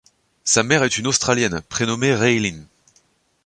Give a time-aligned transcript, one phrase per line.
[0.43, 2.65] Sa mère est une australienne prénommée Raeleen.